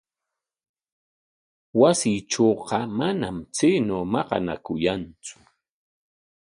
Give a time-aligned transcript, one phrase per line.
[1.79, 5.35] Wasiitrawqa manam chaynaw maqanakuyantsu.